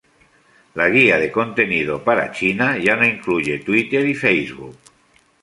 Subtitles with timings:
[0.73, 4.75] La guía de contenido para China ya no incluye Twitter y Facebook.